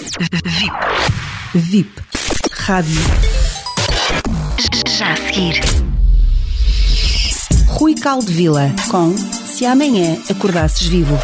[0.00, 0.72] VIP.
[1.54, 1.90] VIP.
[2.52, 3.00] Rádio.
[4.88, 5.60] Já a seguir.
[7.66, 11.18] Rui Caldevila com Se Amanhã Acordasses Vivo.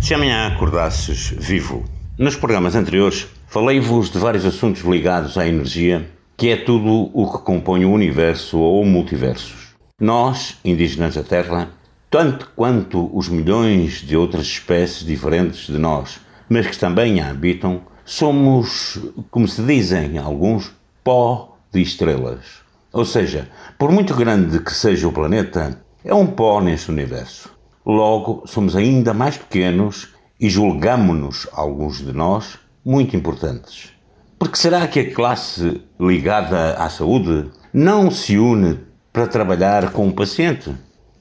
[0.00, 1.84] Se amanhã acordasses vivo.
[2.16, 7.44] Nos programas anteriores, falei-vos de vários assuntos ligados à energia, que é tudo o que
[7.44, 9.74] compõe o universo ou multiversos.
[10.00, 11.70] Nós, indígenas da Terra,
[12.08, 17.82] tanto quanto os milhões de outras espécies diferentes de nós, mas que também a habitam,
[18.04, 18.98] somos,
[19.30, 22.62] como se dizem alguns, pó de estrelas.
[22.92, 23.48] Ou seja,
[23.78, 27.50] por muito grande que seja o planeta, é um pó neste universo.
[27.84, 30.08] Logo, somos ainda mais pequenos
[30.40, 33.92] e julgamos-nos, alguns de nós, muito importantes.
[34.38, 38.78] Porque será que a classe ligada à saúde não se une
[39.12, 40.72] para trabalhar com o paciente?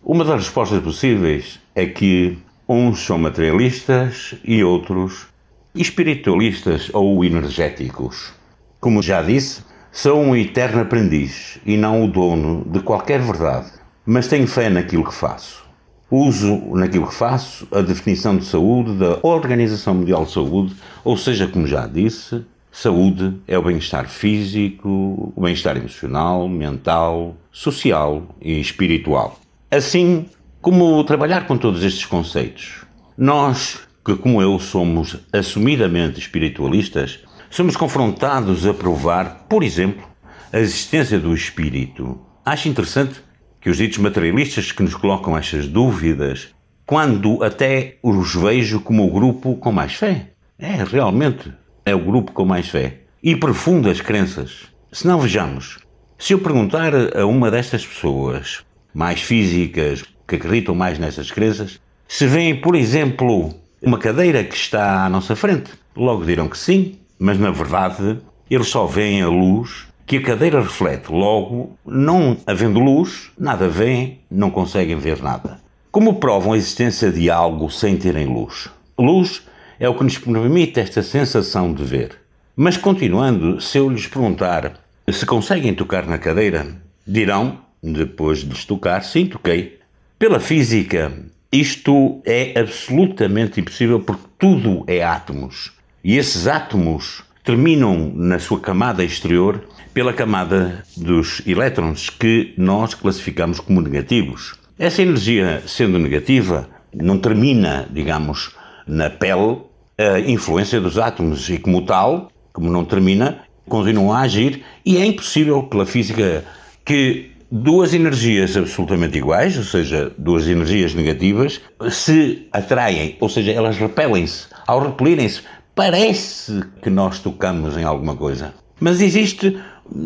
[0.03, 2.37] Uma das respostas possíveis é que
[2.67, 5.27] uns são materialistas e outros
[5.75, 8.33] espiritualistas ou energéticos.
[8.79, 9.61] Como já disse,
[9.91, 13.71] sou um eterno aprendiz e não o dono de qualquer verdade,
[14.05, 15.63] mas tenho fé naquilo que faço.
[16.09, 21.47] Uso naquilo que faço a definição de saúde da Organização Mundial de Saúde, ou seja,
[21.47, 29.39] como já disse, saúde é o bem-estar físico, o bem-estar emocional, mental, social e espiritual.
[29.69, 30.25] Assim
[30.65, 32.87] como trabalhar com todos estes conceitos.
[33.15, 37.19] Nós, que como eu somos assumidamente espiritualistas,
[37.51, 40.03] somos confrontados a provar, por exemplo,
[40.51, 42.19] a existência do espírito.
[42.43, 43.21] Acho interessante
[43.61, 46.47] que os ditos materialistas que nos colocam estas dúvidas,
[46.83, 50.31] quando até os vejo como o grupo com mais fé.
[50.57, 51.53] É, realmente,
[51.85, 53.01] é o grupo com mais fé.
[53.21, 54.63] E profundas crenças.
[54.91, 55.77] Se não vejamos,
[56.17, 62.27] se eu perguntar a uma destas pessoas mais físicas, que acreditam mais nessas crenças, se
[62.27, 67.39] veem, por exemplo, uma cadeira que está à nossa frente, logo dirão que sim, mas
[67.39, 71.11] na verdade eles só veem a luz que a cadeira reflete.
[71.11, 75.59] Logo, não havendo luz, nada veem, não conseguem ver nada.
[75.91, 78.69] Como provam a existência de algo sem terem luz?
[78.97, 79.43] Luz
[79.79, 82.11] é o que nos permite esta sensação de ver.
[82.55, 84.79] Mas continuando, se eu lhes perguntar
[85.11, 86.65] se conseguem tocar na cadeira,
[87.05, 89.79] dirão depois de lhes tocar, sim, toquei.
[90.17, 91.11] Pela física,
[91.51, 95.73] isto é absolutamente impossível porque tudo é átomos.
[96.01, 103.59] E esses átomos terminam na sua camada exterior pela camada dos elétrons que nós classificamos
[103.59, 104.55] como negativos.
[104.79, 108.55] Essa energia, sendo negativa, não termina, digamos,
[108.87, 109.63] na pele
[109.97, 115.05] a influência dos átomos e, como tal, como não termina, continua a agir e é
[115.05, 116.45] impossível pela física
[116.85, 123.77] que duas energias absolutamente iguais, ou seja, duas energias negativas, se atraem, ou seja, elas
[123.77, 124.47] repelem-se.
[124.67, 125.41] Ao repelirem-se,
[125.73, 128.53] parece que nós tocamos em alguma coisa.
[128.79, 129.57] Mas existe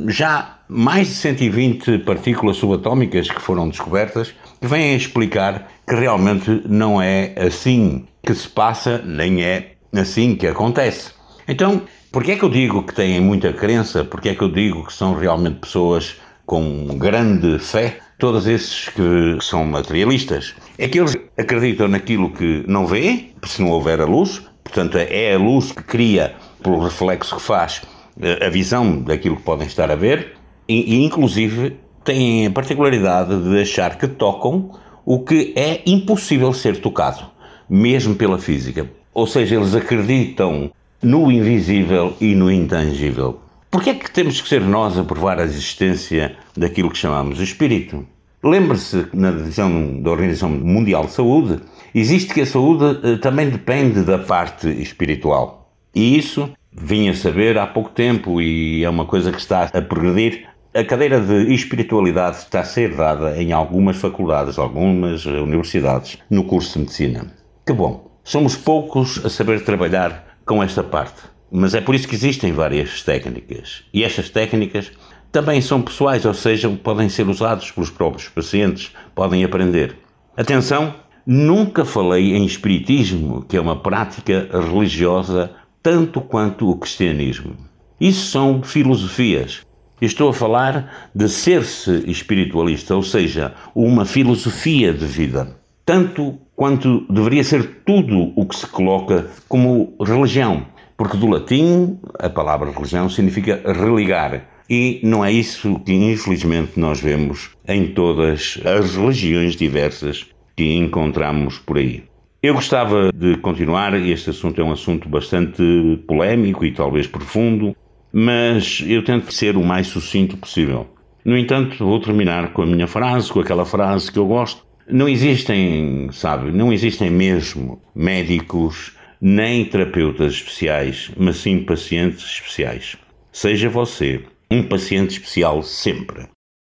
[0.08, 6.62] já mais de 120 partículas subatómicas que foram descobertas que vêm a explicar que realmente
[6.68, 11.14] não é assim que se passa, nem é assim que acontece.
[11.48, 11.82] Então,
[12.12, 14.04] por que é que eu digo que têm muita crença?
[14.04, 16.18] Por que é que eu digo que são realmente pessoas
[16.50, 20.56] com grande fé, todos esses que são materialistas.
[20.80, 25.36] É que eles acreditam naquilo que não vê, se não houver a luz, portanto é
[25.36, 26.34] a luz que cria,
[26.64, 27.84] pelo reflexo que faz,
[28.20, 30.38] eh, a visão daquilo que podem estar a ver,
[30.68, 34.72] e, e inclusive têm a particularidade de achar que tocam
[35.06, 37.28] o que é impossível ser tocado,
[37.70, 38.90] mesmo pela física.
[39.14, 43.40] Ou seja, eles acreditam no invisível e no intangível.
[43.72, 48.04] Porquê é que temos que ser nós a provar a existência daquilo que chamamos espírito?
[48.44, 51.60] Lembre-se que na divisão da Organização Mundial de Saúde
[51.94, 55.72] existe que a saúde eh, também depende da parte espiritual.
[55.94, 59.82] E isso vim a saber há pouco tempo e é uma coisa que está a
[59.84, 60.48] progredir.
[60.74, 66.74] A cadeira de espiritualidade está a ser dada em algumas faculdades, algumas universidades, no curso
[66.74, 67.32] de medicina.
[67.68, 68.10] Que bom!
[68.24, 71.22] Somos poucos a saber trabalhar com esta parte.
[71.52, 73.84] Mas é por isso que existem várias técnicas.
[73.94, 74.92] E estas técnicas
[75.32, 79.96] também são pessoais, ou seja, podem ser usados pelos próprios pacientes, podem aprender.
[80.36, 85.52] Atenção, nunca falei em espiritismo, que é uma prática religiosa
[85.82, 87.56] tanto quanto o cristianismo.
[88.00, 89.62] Isso são filosofias.
[90.02, 95.58] Estou a falar de ser-se espiritualista, ou seja, uma filosofia de vida.
[95.86, 100.66] Tanto quanto deveria ser tudo o que se coloca como religião.
[101.00, 104.46] Porque do latim a palavra religião significa religar.
[104.70, 111.58] E não é isso que infelizmente nós vemos em todas as religiões diversas que encontramos
[111.58, 112.04] por aí.
[112.44, 115.64] Eu gostava de continuar, este assunto é um assunto bastante
[116.06, 117.74] polémico e talvez profundo,
[118.12, 120.86] mas eu tento ser o mais sucinto possível.
[121.24, 124.66] No entanto, vou terminar com a minha frase, com aquela frase que eu gosto.
[124.86, 132.96] Não existem, sabe, não existem mesmo médicos nem terapeutas especiais, mas sim pacientes especiais.
[133.32, 136.28] Seja você um paciente especial sempre.